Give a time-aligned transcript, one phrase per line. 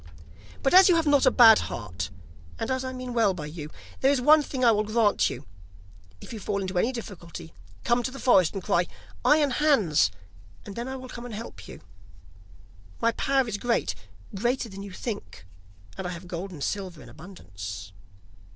[0.63, 2.09] But as you have not a bad heart,
[2.57, 3.69] and as I mean well by you,
[3.99, 5.45] there is one thing I will grant you;
[6.19, 8.87] if you fall into any difficulty, come to the forest and cry:
[9.23, 10.09] "Iron Hans,"
[10.65, 11.81] and then I will come and help you.
[12.99, 13.93] My power is great,
[14.33, 15.45] greater than you think,
[15.99, 17.93] and I have gold and silver in abundance.